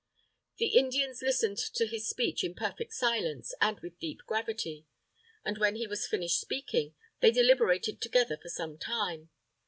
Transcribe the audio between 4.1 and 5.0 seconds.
gravity.